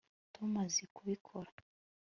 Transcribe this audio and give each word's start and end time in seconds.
tom 0.35 0.51
azi 0.65 0.83
kubikora 0.95 1.51